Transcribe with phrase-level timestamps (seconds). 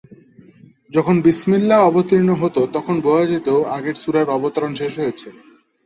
[0.91, 5.27] যখন "বিসমিল্লাহ" অবতীর্ণ হতো তখন বোঝা যেত, আগের সূরার অবতরণ শেষ হয়েছে।